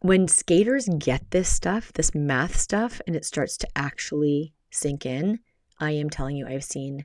when 0.00 0.26
skaters 0.26 0.88
get 0.98 1.30
this 1.30 1.48
stuff, 1.48 1.92
this 1.92 2.14
math 2.14 2.56
stuff, 2.56 3.00
and 3.06 3.14
it 3.14 3.24
starts 3.24 3.56
to 3.58 3.68
actually 3.76 4.54
sink 4.70 5.06
in, 5.06 5.40
I 5.80 5.92
am 5.92 6.10
telling 6.10 6.36
you, 6.36 6.46
I've 6.46 6.64
seen 6.64 7.04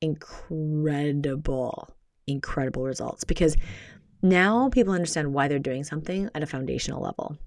incredible, 0.00 1.94
incredible 2.26 2.84
results 2.84 3.24
because 3.24 3.56
now 4.22 4.68
people 4.68 4.92
understand 4.92 5.32
why 5.32 5.48
they're 5.48 5.58
doing 5.58 5.84
something 5.84 6.28
at 6.34 6.42
a 6.42 6.46
foundational 6.46 7.02
level. 7.02 7.38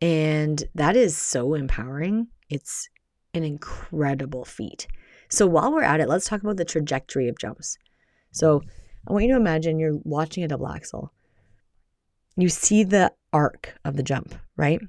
And 0.00 0.62
that 0.74 0.96
is 0.96 1.16
so 1.16 1.54
empowering. 1.54 2.28
It's 2.48 2.88
an 3.34 3.44
incredible 3.44 4.44
feat. 4.44 4.86
So 5.28 5.46
while 5.46 5.72
we're 5.72 5.82
at 5.82 6.00
it, 6.00 6.08
let's 6.08 6.26
talk 6.26 6.42
about 6.42 6.56
the 6.56 6.64
trajectory 6.64 7.28
of 7.28 7.38
jumps. 7.38 7.78
So 8.32 8.62
I 9.06 9.12
want 9.12 9.24
you 9.24 9.32
to 9.32 9.40
imagine 9.40 9.78
you're 9.78 9.98
watching 10.04 10.44
a 10.44 10.48
double 10.48 10.68
axel. 10.68 11.12
You 12.36 12.48
see 12.48 12.84
the 12.84 13.12
arc 13.32 13.74
of 13.84 13.96
the 13.96 14.02
jump, 14.02 14.34
right? 14.56 14.80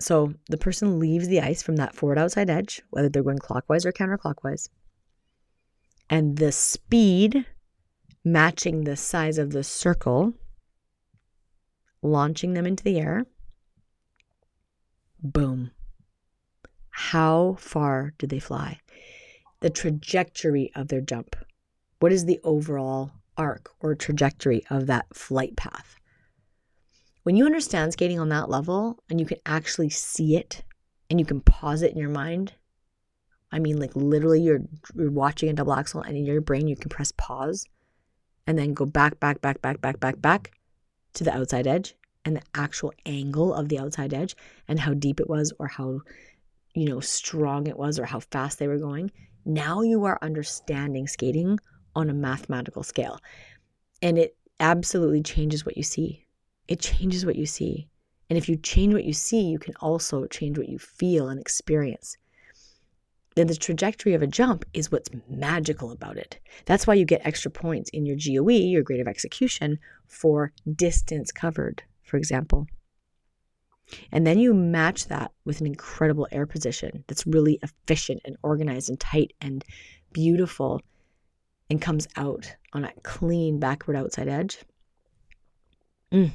So 0.00 0.32
the 0.48 0.56
person 0.56 0.98
leaves 0.98 1.28
the 1.28 1.40
ice 1.40 1.62
from 1.62 1.76
that 1.76 1.94
forward 1.94 2.18
outside 2.18 2.48
edge, 2.48 2.82
whether 2.90 3.08
they're 3.08 3.22
going 3.22 3.38
clockwise 3.38 3.84
or 3.84 3.92
counterclockwise. 3.92 4.68
And 6.08 6.38
the 6.38 6.52
speed 6.52 7.46
matching 8.24 8.84
the 8.84 8.96
size 8.96 9.38
of 9.38 9.50
the 9.52 9.62
circle 9.62 10.34
launching 12.02 12.54
them 12.54 12.66
into 12.66 12.82
the 12.82 12.98
air. 12.98 13.26
Boom. 15.22 15.70
How 16.90 17.56
far 17.58 18.14
do 18.18 18.26
they 18.26 18.38
fly? 18.38 18.80
The 19.60 19.70
trajectory 19.70 20.72
of 20.74 20.88
their 20.88 21.02
jump. 21.02 21.36
What 21.98 22.12
is 22.12 22.24
the 22.24 22.40
overall 22.42 23.12
arc 23.36 23.70
or 23.80 23.94
trajectory 23.94 24.64
of 24.70 24.86
that 24.86 25.14
flight 25.14 25.56
path? 25.56 25.99
When 27.22 27.36
you 27.36 27.44
understand 27.44 27.92
skating 27.92 28.18
on 28.18 28.30
that 28.30 28.48
level 28.48 28.98
and 29.10 29.20
you 29.20 29.26
can 29.26 29.38
actually 29.44 29.90
see 29.90 30.36
it 30.36 30.64
and 31.10 31.20
you 31.20 31.26
can 31.26 31.40
pause 31.40 31.82
it 31.82 31.92
in 31.92 31.98
your 31.98 32.08
mind, 32.08 32.54
I 33.52 33.58
mean, 33.58 33.78
like 33.78 33.94
literally, 33.94 34.40
you're, 34.40 34.62
you're 34.94 35.10
watching 35.10 35.48
a 35.48 35.52
double 35.52 35.74
axel 35.74 36.00
and 36.00 36.16
in 36.16 36.24
your 36.24 36.40
brain, 36.40 36.66
you 36.66 36.76
can 36.76 36.88
press 36.88 37.12
pause 37.12 37.66
and 38.46 38.58
then 38.58 38.72
go 38.72 38.86
back, 38.86 39.20
back, 39.20 39.40
back, 39.42 39.60
back, 39.60 39.80
back, 39.80 40.00
back, 40.00 40.20
back 40.20 40.52
to 41.14 41.24
the 41.24 41.36
outside 41.36 41.66
edge 41.66 41.94
and 42.24 42.36
the 42.36 42.42
actual 42.54 42.92
angle 43.04 43.52
of 43.52 43.68
the 43.68 43.78
outside 43.78 44.14
edge 44.14 44.34
and 44.66 44.80
how 44.80 44.94
deep 44.94 45.20
it 45.20 45.28
was 45.28 45.52
or 45.58 45.66
how 45.66 46.00
you 46.74 46.88
know 46.88 47.00
strong 47.00 47.66
it 47.66 47.76
was 47.76 47.98
or 47.98 48.06
how 48.06 48.20
fast 48.20 48.58
they 48.58 48.68
were 48.68 48.78
going. 48.78 49.10
Now 49.44 49.82
you 49.82 50.04
are 50.04 50.18
understanding 50.22 51.06
skating 51.06 51.58
on 51.94 52.08
a 52.08 52.14
mathematical 52.14 52.82
scale. 52.82 53.18
And 54.00 54.16
it 54.16 54.36
absolutely 54.58 55.22
changes 55.22 55.66
what 55.66 55.76
you 55.76 55.82
see 55.82 56.24
it 56.70 56.80
changes 56.80 57.26
what 57.26 57.36
you 57.36 57.44
see 57.44 57.86
and 58.30 58.38
if 58.38 58.48
you 58.48 58.56
change 58.56 58.94
what 58.94 59.04
you 59.04 59.12
see 59.12 59.42
you 59.42 59.58
can 59.58 59.74
also 59.80 60.24
change 60.26 60.56
what 60.56 60.70
you 60.70 60.78
feel 60.78 61.28
and 61.28 61.38
experience 61.38 62.16
then 63.36 63.46
the 63.46 63.54
trajectory 63.54 64.14
of 64.14 64.22
a 64.22 64.26
jump 64.26 64.64
is 64.74 64.90
what's 64.90 65.08
magical 65.28 65.92
about 65.92 66.16
it. 66.16 66.40
That's 66.66 66.86
why 66.86 66.94
you 66.94 67.04
get 67.04 67.24
extra 67.24 67.50
points 67.50 67.88
in 67.90 68.04
your 68.04 68.16
GOE, 68.16 68.50
your 68.50 68.82
grade 68.82 69.00
of 69.00 69.08
execution, 69.08 69.78
for 70.06 70.52
distance 70.74 71.30
covered, 71.30 71.82
for 72.02 72.16
example. 72.16 72.66
And 74.12 74.26
then 74.26 74.38
you 74.38 74.54
match 74.54 75.06
that 75.08 75.32
with 75.44 75.60
an 75.60 75.66
incredible 75.66 76.28
air 76.30 76.46
position 76.46 77.04
that's 77.06 77.26
really 77.26 77.58
efficient 77.62 78.20
and 78.24 78.36
organized 78.42 78.88
and 78.88 78.98
tight 78.98 79.32
and 79.40 79.64
beautiful 80.12 80.80
and 81.68 81.80
comes 81.80 82.08
out 82.16 82.56
on 82.72 82.84
a 82.84 82.92
clean 83.02 83.58
backward 83.58 83.96
outside 83.96 84.28
edge. 84.28 84.58
Mm. 86.12 86.32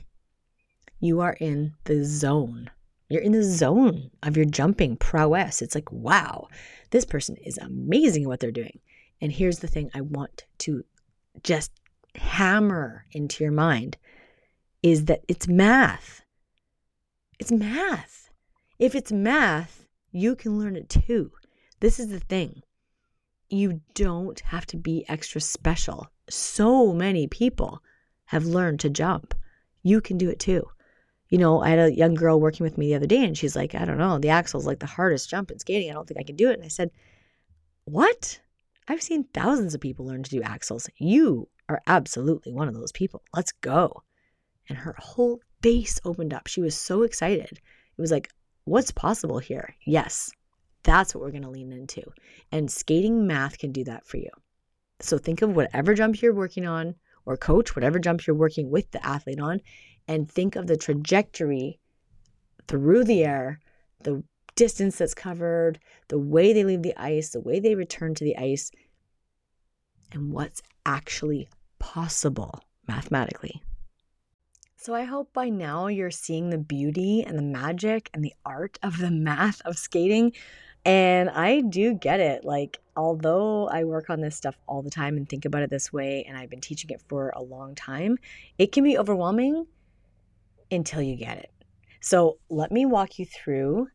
You 1.05 1.21
are 1.21 1.37
in 1.39 1.75
the 1.83 2.03
zone. 2.03 2.71
You're 3.09 3.21
in 3.21 3.33
the 3.33 3.43
zone 3.43 4.09
of 4.23 4.35
your 4.35 4.47
jumping 4.47 4.97
prowess. 4.97 5.61
It's 5.61 5.75
like, 5.75 5.91
wow, 5.91 6.47
this 6.89 7.05
person 7.05 7.35
is 7.35 7.59
amazing 7.59 8.23
at 8.23 8.27
what 8.27 8.39
they're 8.39 8.51
doing. 8.51 8.79
And 9.21 9.31
here's 9.31 9.59
the 9.59 9.67
thing 9.67 9.91
I 9.93 10.01
want 10.01 10.45
to 10.59 10.83
just 11.43 11.71
hammer 12.15 13.05
into 13.11 13.43
your 13.43 13.53
mind 13.53 13.97
is 14.81 15.05
that 15.05 15.21
it's 15.27 15.47
math. 15.47 16.23
It's 17.37 17.51
math. 17.51 18.31
If 18.79 18.95
it's 18.95 19.11
math, 19.11 19.85
you 20.11 20.35
can 20.35 20.57
learn 20.57 20.75
it 20.75 20.89
too. 20.89 21.31
This 21.81 21.99
is 21.99 22.07
the 22.07 22.19
thing. 22.19 22.63
You 23.47 23.81
don't 23.93 24.39
have 24.39 24.65
to 24.67 24.77
be 24.77 25.05
extra 25.07 25.39
special. 25.39 26.07
So 26.31 26.93
many 26.93 27.27
people 27.27 27.83
have 28.25 28.45
learned 28.45 28.79
to 28.79 28.89
jump. 28.89 29.35
You 29.83 30.01
can 30.01 30.17
do 30.17 30.31
it 30.31 30.39
too 30.39 30.67
you 31.29 31.37
know, 31.37 31.61
I 31.61 31.69
had 31.69 31.79
a 31.79 31.95
young 31.95 32.13
girl 32.13 32.39
working 32.39 32.63
with 32.63 32.77
me 32.77 32.87
the 32.87 32.95
other 32.95 33.07
day 33.07 33.23
and 33.23 33.37
she's 33.37 33.55
like, 33.55 33.73
I 33.73 33.85
don't 33.85 33.97
know, 33.97 34.19
the 34.19 34.29
axel's 34.29 34.67
like 34.67 34.79
the 34.79 34.85
hardest 34.85 35.29
jump 35.29 35.51
in 35.51 35.59
skating. 35.59 35.89
I 35.89 35.93
don't 35.93 36.07
think 36.07 36.19
I 36.19 36.23
can 36.23 36.35
do 36.35 36.49
it. 36.49 36.55
And 36.55 36.65
I 36.65 36.69
said, 36.69 36.91
What? 37.85 38.39
I've 38.87 39.01
seen 39.01 39.25
thousands 39.33 39.73
of 39.73 39.81
people 39.81 40.05
learn 40.05 40.21
to 40.23 40.29
do 40.29 40.41
axels. 40.41 40.87
You 40.97 41.47
are 41.69 41.81
absolutely 41.87 42.53
one 42.53 42.67
of 42.67 42.75
those 42.75 42.91
people. 42.91 43.23
Let's 43.33 43.51
go. 43.51 44.03
And 44.69 44.77
her 44.77 44.95
whole 44.99 45.39
face 45.63 45.99
opened 46.05 46.33
up. 46.33 46.45
She 46.45 46.61
was 46.61 46.75
so 46.75 47.01
excited. 47.01 47.51
It 47.51 48.01
was 48.01 48.11
like, 48.11 48.29
What's 48.65 48.91
possible 48.91 49.39
here? 49.39 49.75
Yes, 49.85 50.31
that's 50.83 51.13
what 51.13 51.21
we're 51.21 51.31
going 51.31 51.43
to 51.43 51.49
lean 51.49 51.71
into. 51.71 52.01
And 52.51 52.69
skating 52.69 53.25
math 53.27 53.57
can 53.57 53.71
do 53.71 53.83
that 53.85 54.05
for 54.05 54.17
you. 54.17 54.29
So 55.01 55.17
think 55.17 55.41
of 55.41 55.55
whatever 55.55 55.93
jump 55.93 56.21
you're 56.21 56.33
working 56.33 56.65
on, 56.65 56.95
or 57.25 57.37
coach 57.37 57.75
whatever 57.75 57.99
jump 57.99 58.25
you're 58.25 58.35
working 58.35 58.69
with 58.69 58.89
the 58.91 59.05
athlete 59.05 59.39
on, 59.39 59.59
and 60.07 60.29
think 60.29 60.55
of 60.55 60.67
the 60.67 60.77
trajectory 60.77 61.79
through 62.67 63.03
the 63.03 63.23
air, 63.23 63.59
the 64.03 64.23
distance 64.55 64.97
that's 64.97 65.13
covered, 65.13 65.79
the 66.07 66.19
way 66.19 66.53
they 66.53 66.63
leave 66.63 66.83
the 66.83 66.95
ice, 66.97 67.29
the 67.29 67.41
way 67.41 67.59
they 67.59 67.75
return 67.75 68.15
to 68.15 68.23
the 68.23 68.37
ice, 68.37 68.71
and 70.11 70.31
what's 70.31 70.61
actually 70.85 71.47
possible 71.79 72.61
mathematically. 72.87 73.61
So, 74.77 74.93
I 74.93 75.03
hope 75.03 75.33
by 75.33 75.49
now 75.49 75.87
you're 75.87 76.11
seeing 76.11 76.51
the 76.51 76.59
beauty 76.59 77.23
and 77.23 77.37
the 77.37 77.43
magic 77.43 78.09
and 78.13 78.23
the 78.23 78.35
art 78.45 78.77
of 78.83 78.99
the 78.99 79.09
math 79.09 79.61
of 79.65 79.79
skating. 79.79 80.33
And 80.85 81.31
I 81.31 81.61
do 81.61 81.95
get 81.95 82.19
it. 82.19 82.45
Like, 82.45 82.77
although 82.95 83.67
I 83.67 83.83
work 83.83 84.11
on 84.11 84.21
this 84.21 84.35
stuff 84.35 84.55
all 84.67 84.83
the 84.83 84.91
time 84.91 85.17
and 85.17 85.27
think 85.27 85.43
about 85.43 85.63
it 85.63 85.71
this 85.71 85.91
way, 85.91 86.23
and 86.27 86.37
I've 86.37 86.51
been 86.51 86.61
teaching 86.61 86.91
it 86.91 87.01
for 87.07 87.31
a 87.35 87.41
long 87.41 87.73
time, 87.73 88.19
it 88.59 88.71
can 88.71 88.83
be 88.83 88.95
overwhelming 88.95 89.65
until 90.75 91.01
you 91.01 91.15
get 91.15 91.37
it. 91.37 91.51
So 92.01 92.37
let 92.49 92.71
me 92.71 92.85
walk 92.85 93.17
you 93.17 93.25
through 93.25 93.87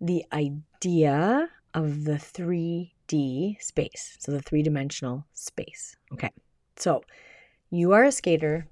the 0.00 0.24
idea 0.32 1.50
of 1.74 2.04
the 2.04 2.14
3D 2.14 3.60
space. 3.60 4.16
So 4.18 4.32
the 4.32 4.40
three 4.40 4.62
dimensional 4.62 5.26
space. 5.34 5.96
Okay. 6.12 6.30
So 6.76 7.02
you 7.70 7.92
are 7.92 8.04
a 8.04 8.12
skater, 8.12 8.66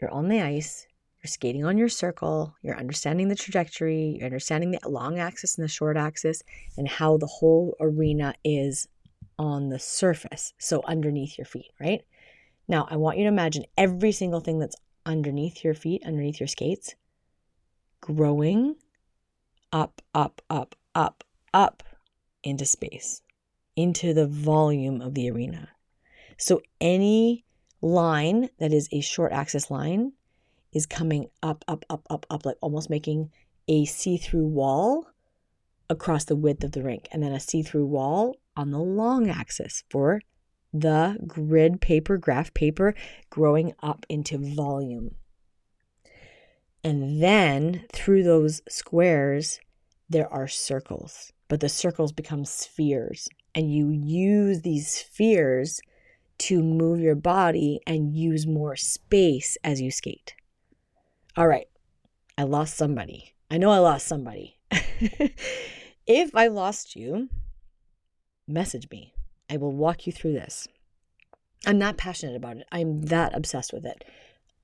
you're 0.00 0.10
on 0.10 0.28
the 0.28 0.42
ice, 0.42 0.86
you're 1.22 1.28
skating 1.28 1.64
on 1.64 1.78
your 1.78 1.88
circle, 1.88 2.54
you're 2.62 2.76
understanding 2.76 3.28
the 3.28 3.34
trajectory, 3.34 4.16
you're 4.18 4.26
understanding 4.26 4.72
the 4.72 4.88
long 4.88 5.18
axis 5.18 5.56
and 5.56 5.64
the 5.64 5.68
short 5.68 5.96
axis, 5.96 6.42
and 6.76 6.86
how 6.86 7.16
the 7.16 7.26
whole 7.26 7.74
arena 7.80 8.34
is 8.44 8.86
on 9.38 9.70
the 9.70 9.78
surface. 9.78 10.52
So 10.58 10.82
underneath 10.86 11.38
your 11.38 11.46
feet, 11.46 11.72
right? 11.80 12.02
Now, 12.68 12.86
I 12.90 12.96
want 12.96 13.18
you 13.18 13.24
to 13.24 13.28
imagine 13.28 13.64
every 13.76 14.12
single 14.12 14.40
thing 14.40 14.58
that's 14.58 14.76
underneath 15.06 15.64
your 15.64 15.74
feet, 15.74 16.02
underneath 16.04 16.40
your 16.40 16.46
skates, 16.46 16.94
growing 18.04 18.76
up, 19.72 20.02
up, 20.14 20.42
up, 20.50 20.74
up, 20.94 21.24
up 21.54 21.82
into 22.42 22.66
space, 22.66 23.22
into 23.76 24.12
the 24.12 24.26
volume 24.26 25.00
of 25.00 25.14
the 25.14 25.30
arena. 25.30 25.70
So 26.36 26.60
any 26.82 27.46
line 27.80 28.50
that 28.58 28.74
is 28.74 28.90
a 28.92 29.00
short 29.00 29.32
axis 29.32 29.70
line 29.70 30.12
is 30.70 30.84
coming 30.84 31.30
up, 31.42 31.64
up, 31.66 31.86
up, 31.88 32.06
up, 32.10 32.26
up, 32.28 32.44
like 32.44 32.58
almost 32.60 32.90
making 32.90 33.30
a 33.68 33.86
see 33.86 34.18
through 34.18 34.48
wall 34.48 35.06
across 35.88 36.24
the 36.24 36.36
width 36.36 36.62
of 36.62 36.72
the 36.72 36.82
rink, 36.82 37.08
and 37.10 37.22
then 37.22 37.32
a 37.32 37.40
see 37.40 37.62
through 37.62 37.86
wall 37.86 38.36
on 38.54 38.70
the 38.70 38.78
long 38.78 39.30
axis 39.30 39.82
for 39.88 40.20
the 40.74 41.16
grid 41.26 41.80
paper, 41.80 42.18
graph 42.18 42.52
paper, 42.52 42.94
growing 43.30 43.72
up 43.82 44.04
into 44.10 44.36
volume. 44.36 45.14
And 46.84 47.22
then 47.22 47.86
through 47.92 48.24
those 48.24 48.60
squares, 48.68 49.58
there 50.10 50.30
are 50.30 50.46
circles, 50.46 51.32
but 51.48 51.60
the 51.60 51.70
circles 51.70 52.12
become 52.12 52.44
spheres. 52.44 53.26
And 53.54 53.72
you 53.72 53.88
use 53.88 54.60
these 54.60 54.88
spheres 54.88 55.80
to 56.38 56.62
move 56.62 57.00
your 57.00 57.14
body 57.14 57.80
and 57.86 58.14
use 58.14 58.46
more 58.46 58.76
space 58.76 59.56
as 59.64 59.80
you 59.80 59.90
skate. 59.90 60.34
All 61.36 61.48
right, 61.48 61.68
I 62.36 62.42
lost 62.42 62.76
somebody. 62.76 63.34
I 63.50 63.56
know 63.56 63.70
I 63.70 63.78
lost 63.78 64.06
somebody. 64.06 64.58
if 66.06 66.34
I 66.34 66.48
lost 66.48 66.96
you, 66.96 67.28
message 68.46 68.90
me. 68.90 69.14
I 69.48 69.56
will 69.56 69.72
walk 69.72 70.06
you 70.06 70.12
through 70.12 70.32
this. 70.32 70.68
I'm 71.66 71.78
not 71.78 71.96
passionate 71.96 72.36
about 72.36 72.58
it. 72.58 72.66
I'm 72.70 73.02
that 73.02 73.34
obsessed 73.34 73.72
with 73.72 73.86
it. 73.86 74.04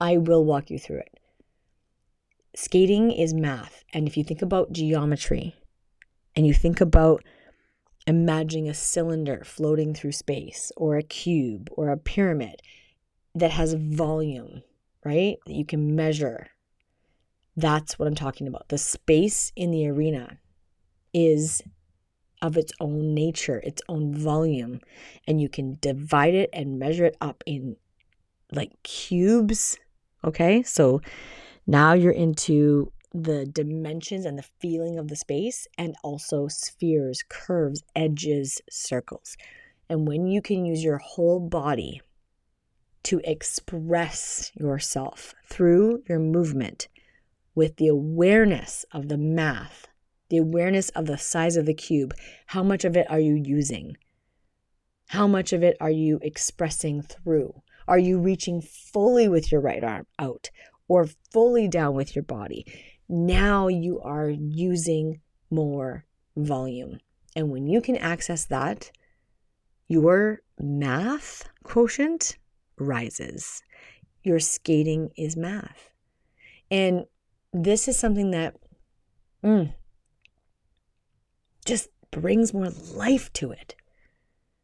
I 0.00 0.18
will 0.18 0.44
walk 0.44 0.70
you 0.70 0.78
through 0.78 0.98
it. 0.98 1.19
Skating 2.54 3.10
is 3.10 3.32
math. 3.34 3.84
And 3.92 4.06
if 4.06 4.16
you 4.16 4.24
think 4.24 4.42
about 4.42 4.72
geometry 4.72 5.54
and 6.34 6.46
you 6.46 6.54
think 6.54 6.80
about 6.80 7.24
imagining 8.06 8.68
a 8.68 8.74
cylinder 8.74 9.42
floating 9.44 9.94
through 9.94 10.12
space 10.12 10.72
or 10.76 10.96
a 10.96 11.02
cube 11.02 11.68
or 11.72 11.90
a 11.90 11.96
pyramid 11.96 12.60
that 13.34 13.52
has 13.52 13.72
a 13.72 13.78
volume, 13.78 14.62
right? 15.04 15.36
That 15.46 15.54
you 15.54 15.64
can 15.64 15.94
measure. 15.94 16.48
That's 17.56 17.98
what 17.98 18.08
I'm 18.08 18.14
talking 18.14 18.48
about. 18.48 18.68
The 18.68 18.78
space 18.78 19.52
in 19.54 19.70
the 19.70 19.86
arena 19.86 20.38
is 21.12 21.62
of 22.42 22.56
its 22.56 22.72
own 22.80 23.14
nature, 23.14 23.60
its 23.64 23.82
own 23.88 24.14
volume, 24.14 24.80
and 25.26 25.40
you 25.40 25.48
can 25.48 25.76
divide 25.80 26.34
it 26.34 26.48
and 26.52 26.78
measure 26.78 27.04
it 27.04 27.16
up 27.20 27.44
in 27.46 27.76
like 28.50 28.82
cubes. 28.82 29.78
Okay, 30.24 30.62
so 30.62 31.00
now 31.70 31.92
you're 31.92 32.12
into 32.12 32.92
the 33.12 33.46
dimensions 33.46 34.24
and 34.24 34.38
the 34.38 34.48
feeling 34.60 34.98
of 34.98 35.08
the 35.08 35.16
space, 35.16 35.66
and 35.78 35.94
also 36.02 36.48
spheres, 36.48 37.24
curves, 37.28 37.82
edges, 37.94 38.60
circles. 38.70 39.36
And 39.88 40.06
when 40.06 40.26
you 40.26 40.42
can 40.42 40.64
use 40.64 40.84
your 40.84 40.98
whole 40.98 41.40
body 41.40 42.00
to 43.04 43.20
express 43.24 44.52
yourself 44.54 45.34
through 45.46 46.02
your 46.08 46.18
movement 46.18 46.88
with 47.54 47.76
the 47.76 47.88
awareness 47.88 48.84
of 48.92 49.08
the 49.08 49.18
math 49.18 49.88
the 50.30 50.38
awareness 50.38 50.88
of 50.90 51.06
the 51.06 51.18
size 51.18 51.56
of 51.56 51.66
the 51.66 51.74
cube. 51.74 52.14
How 52.46 52.62
much 52.62 52.84
of 52.84 52.96
it 52.96 53.10
are 53.10 53.20
you 53.20 53.34
using? 53.34 53.96
How 55.08 55.26
much 55.26 55.52
of 55.52 55.62
it 55.62 55.76
are 55.80 55.90
you 55.90 56.20
expressing 56.22 57.02
through? 57.02 57.62
Are 57.88 57.98
you 57.98 58.20
reaching 58.20 58.62
fully 58.62 59.28
with 59.28 59.50
your 59.50 59.60
right 59.60 59.82
arm 59.82 60.06
out 60.18 60.50
or 60.90 61.06
fully 61.32 61.68
down 61.68 61.94
with 61.94 62.16
your 62.16 62.24
body? 62.24 62.66
Now 63.08 63.68
you 63.68 64.00
are 64.00 64.28
using 64.28 65.20
more 65.48 66.04
volume. 66.36 66.98
And 67.36 67.48
when 67.48 67.68
you 67.68 67.80
can 67.80 67.96
access 67.96 68.44
that, 68.46 68.90
your 69.86 70.40
math 70.58 71.48
quotient 71.62 72.36
rises. 72.76 73.62
Your 74.24 74.40
skating 74.40 75.10
is 75.16 75.36
math. 75.36 75.90
And 76.72 77.04
this 77.52 77.86
is 77.86 77.96
something 77.96 78.32
that 78.32 78.56
mm, 79.44 79.72
just 81.64 81.88
brings 82.10 82.52
more 82.52 82.70
life 82.94 83.32
to 83.34 83.52
it. 83.52 83.76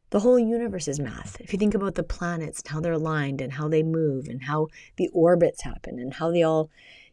The 0.09 0.21
whole 0.21 0.39
universe 0.39 0.87
is 0.87 0.99
math. 0.99 1.39
If 1.41 1.51
you 1.51 1.59
think 1.59 1.73
about 1.73 1.95
the 1.95 2.03
planets 2.03 2.61
and 2.61 2.69
how 2.69 2.79
they're 2.79 2.93
aligned 2.93 3.41
and 3.41 3.51
how 3.51 3.67
they 3.67 3.83
move 3.83 4.27
and 4.27 4.43
how 4.43 4.67
the 4.95 5.09
orbits 5.13 5.61
happen 5.61 5.99
and 5.99 6.13
how 6.13 6.31
they 6.31 6.43
all, 6.43 6.69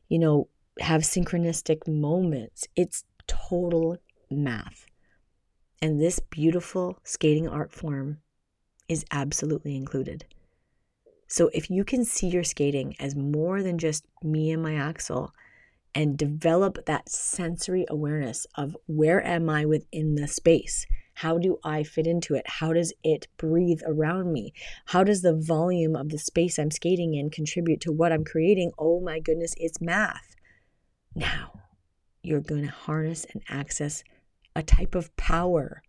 you 0.08 0.18
know, 0.18 0.48
have 0.78 1.02
synchronistic 1.02 1.88
moments, 1.88 2.68
it's 2.76 3.04
total 3.26 3.96
math. 4.30 4.86
And 5.82 6.00
this 6.00 6.20
beautiful 6.20 6.98
skating 7.02 7.48
art 7.48 7.72
form 7.72 8.18
is 8.88 9.04
absolutely 9.10 9.76
included. 9.76 10.24
So 11.26 11.50
if 11.52 11.70
you 11.70 11.84
can 11.84 12.04
see 12.04 12.28
your 12.28 12.44
skating 12.44 12.94
as 13.00 13.16
more 13.16 13.62
than 13.62 13.78
just 13.78 14.04
me 14.22 14.52
and 14.52 14.62
my 14.62 14.76
axel, 14.76 15.32
and 15.94 16.18
develop 16.18 16.84
that 16.86 17.08
sensory 17.08 17.86
awareness 17.88 18.46
of 18.56 18.76
where 18.86 19.24
am 19.24 19.48
I 19.48 19.64
within 19.64 20.16
the 20.16 20.26
space? 20.26 20.86
How 21.14 21.38
do 21.38 21.58
I 21.64 21.84
fit 21.84 22.06
into 22.06 22.34
it? 22.34 22.44
How 22.46 22.72
does 22.72 22.92
it 23.02 23.28
breathe 23.36 23.80
around 23.86 24.32
me? 24.32 24.52
How 24.86 25.04
does 25.04 25.22
the 25.22 25.34
volume 25.34 25.94
of 25.94 26.08
the 26.08 26.18
space 26.18 26.58
I'm 26.58 26.70
skating 26.70 27.14
in 27.14 27.30
contribute 27.30 27.80
to 27.82 27.92
what 27.92 28.12
I'm 28.12 28.24
creating? 28.24 28.72
Oh 28.78 29.00
my 29.00 29.20
goodness, 29.20 29.54
it's 29.56 29.80
math. 29.80 30.34
Now, 31.14 31.60
you're 32.22 32.40
going 32.40 32.64
to 32.64 32.70
harness 32.70 33.26
and 33.32 33.42
access 33.48 34.02
a 34.56 34.62
type 34.62 34.94
of 34.94 35.14
power 35.16 35.82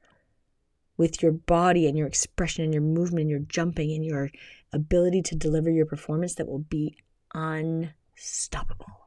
with 0.98 1.22
your 1.22 1.32
body 1.32 1.88
and 1.88 1.98
your 1.98 2.08
expression 2.08 2.64
and 2.64 2.74
your 2.74 2.84
movement 2.84 3.22
and 3.22 3.30
your 3.30 3.40
jumping 3.40 3.92
and 3.92 4.06
your 4.06 4.30
ability 4.72 5.22
to 5.24 5.36
deliver 5.36 5.70
your 5.70 5.86
performance 5.86 6.36
that 6.36 6.48
will 6.48 6.60
be 6.60 6.96
unstoppable. 7.34 9.04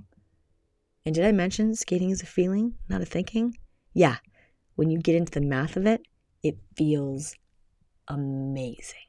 And 1.07 1.15
did 1.15 1.25
I 1.25 1.33
mention 1.33 1.75
skating 1.75 2.11
is 2.11 2.23
a 2.23 2.27
feeling, 2.27 2.75
not 2.89 3.01
a 3.01 3.07
thinking? 3.07 3.57
Yeah, 3.95 4.17
when 4.79 4.91
you 4.91 4.99
get 4.99 5.17
into 5.17 5.33
the 5.33 5.41
math 5.41 5.77
of 5.77 5.87
it, 5.87 6.03
it 6.45 6.57
feels 6.77 7.35
amazing. 8.07 9.09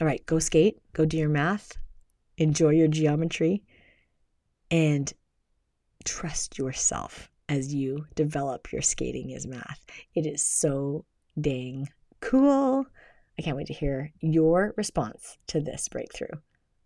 All 0.00 0.06
right, 0.06 0.24
go 0.24 0.38
skate, 0.38 0.78
go 0.92 1.04
do 1.04 1.16
your 1.16 1.28
math, 1.28 1.72
enjoy 2.38 2.68
your 2.68 2.86
geometry, 2.86 3.64
and 4.70 5.12
trust 6.04 6.58
yourself 6.58 7.28
as 7.48 7.74
you 7.74 8.06
develop 8.14 8.70
your 8.72 8.82
skating 8.82 9.34
as 9.34 9.48
math. 9.48 9.84
It 10.14 10.26
is 10.26 10.44
so 10.44 11.06
dang 11.40 11.88
cool. 12.20 12.86
I 13.36 13.42
can't 13.42 13.56
wait 13.56 13.66
to 13.66 13.72
hear 13.72 14.12
your 14.20 14.74
response 14.76 15.38
to 15.48 15.60
this 15.60 15.88
breakthrough. 15.88 16.38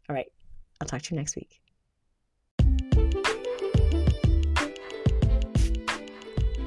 All 0.08 0.16
right, 0.16 0.32
I'll 0.80 0.88
talk 0.88 1.02
to 1.02 1.14
you 1.14 1.20
next 1.20 1.36
week. 1.36 1.60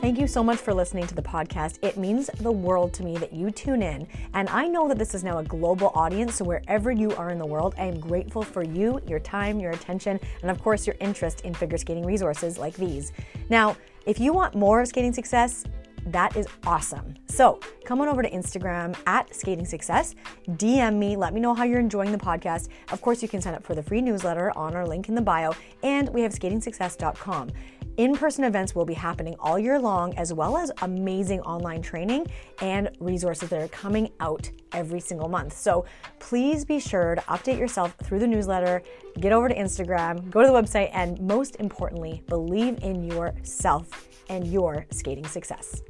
Thank 0.07 0.19
you 0.19 0.27
so 0.27 0.41
much 0.41 0.59
for 0.59 0.73
listening 0.73 1.05
to 1.07 1.13
the 1.13 1.21
podcast. 1.21 1.79
It 1.81 1.97
means 1.97 2.29
the 2.39 2.49
world 2.49 2.93
to 2.93 3.03
me 3.03 3.17
that 3.17 3.33
you 3.33 3.51
tune 3.51 3.81
in. 3.81 4.07
And 4.33 4.47
I 4.47 4.65
know 4.65 4.87
that 4.87 4.97
this 4.97 5.13
is 5.13 5.21
now 5.21 5.39
a 5.39 5.43
global 5.43 5.91
audience. 5.95 6.35
So 6.35 6.45
wherever 6.45 6.93
you 6.93 7.13
are 7.17 7.29
in 7.29 7.37
the 7.37 7.45
world, 7.45 7.75
I 7.77 7.87
am 7.87 7.99
grateful 7.99 8.41
for 8.41 8.63
you, 8.63 9.01
your 9.05 9.19
time, 9.19 9.59
your 9.59 9.71
attention, 9.71 10.17
and 10.41 10.49
of 10.49 10.63
course, 10.63 10.87
your 10.87 10.95
interest 11.01 11.41
in 11.41 11.53
figure 11.53 11.77
skating 11.77 12.05
resources 12.05 12.57
like 12.57 12.73
these. 12.75 13.11
Now, 13.49 13.75
if 14.05 14.17
you 14.17 14.31
want 14.31 14.55
more 14.55 14.79
of 14.79 14.87
skating 14.87 15.11
success, 15.11 15.65
that 16.05 16.37
is 16.37 16.47
awesome. 16.65 17.15
So 17.27 17.59
come 17.83 17.99
on 17.99 18.07
over 18.07 18.21
to 18.21 18.31
Instagram 18.31 18.97
at 19.07 19.35
Skating 19.35 19.65
Success, 19.65 20.15
DM 20.51 20.95
me, 20.95 21.17
let 21.17 21.33
me 21.33 21.41
know 21.41 21.53
how 21.53 21.65
you're 21.65 21.81
enjoying 21.81 22.13
the 22.13 22.17
podcast. 22.17 22.69
Of 22.93 23.01
course, 23.01 23.21
you 23.21 23.27
can 23.27 23.41
sign 23.41 23.55
up 23.55 23.63
for 23.65 23.75
the 23.75 23.83
free 23.83 23.99
newsletter 23.99 24.57
on 24.57 24.73
our 24.73 24.87
link 24.87 25.09
in 25.09 25.15
the 25.15 25.21
bio, 25.21 25.51
and 25.83 26.07
we 26.13 26.21
have 26.21 26.31
skatingsuccess.com. 26.31 27.51
In 27.97 28.15
person 28.15 28.43
events 28.43 28.75
will 28.75 28.85
be 28.85 28.93
happening 28.93 29.35
all 29.39 29.57
year 29.57 29.79
long, 29.79 30.15
as 30.19 30.31
well 30.31 30.55
as 30.55 30.71
amazing 30.83 31.41
online 31.41 31.81
training 31.81 32.27
and 32.61 32.91
resources 32.99 33.49
that 33.49 33.59
are 33.59 33.67
coming 33.69 34.11
out 34.19 34.47
every 34.71 34.99
single 34.99 35.27
month. 35.27 35.57
So 35.57 35.83
please 36.19 36.63
be 36.63 36.79
sure 36.79 37.15
to 37.15 37.21
update 37.21 37.57
yourself 37.57 37.95
through 38.03 38.19
the 38.19 38.27
newsletter, 38.27 38.83
get 39.19 39.31
over 39.31 39.49
to 39.49 39.55
Instagram, 39.55 40.29
go 40.29 40.41
to 40.41 40.47
the 40.47 40.53
website, 40.53 40.91
and 40.93 41.19
most 41.19 41.55
importantly, 41.55 42.21
believe 42.27 42.77
in 42.83 43.03
yourself 43.03 44.07
and 44.29 44.45
your 44.45 44.85
skating 44.91 45.25
success. 45.25 45.81